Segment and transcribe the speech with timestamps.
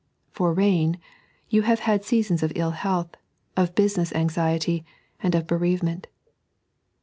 [0.31, 0.97] For Rain,
[1.49, 3.11] you have bad seasons of ill health,
[3.55, 4.83] of business anxiety,
[5.21, 6.07] and of bereavement.